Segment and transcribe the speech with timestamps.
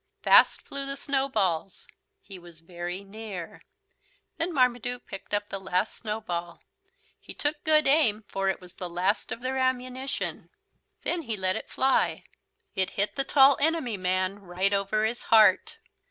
[0.23, 1.87] Fast flew the snowballs.
[2.23, 3.61] He was very near.
[4.37, 6.63] Then Marmaduke picked up the last snowball.
[7.19, 10.49] He took good aim for it was the last of their ammunition.
[11.03, 12.23] Then he let it fly.
[12.73, 15.77] It hit the Tall Enemy Man right over his heart.